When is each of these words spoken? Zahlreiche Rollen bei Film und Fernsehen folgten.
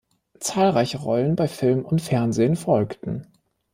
Zahlreiche 0.39 0.97
Rollen 0.97 1.35
bei 1.35 1.47
Film 1.47 1.85
und 1.85 2.01
Fernsehen 2.01 2.55
folgten. 2.55 3.27